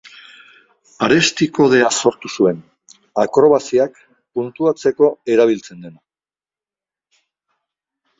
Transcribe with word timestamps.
Aresti 1.07 1.47
kodea 1.57 1.91
sortu 2.01 2.31
zuen, 2.39 2.63
akrobaziak 3.23 3.99
puntuatzeko 4.39 5.11
erabiltzen 5.35 5.85
dena. 5.85 6.01